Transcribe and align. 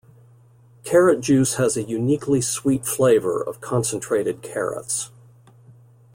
Carrot 0.83 1.21
juice 1.21 1.57
has 1.57 1.77
a 1.77 1.83
uniquely 1.83 2.41
sweet 2.41 2.87
flavour 2.87 3.39
of 3.39 3.61
concentrated 3.61 4.41
carrots. 4.41 5.11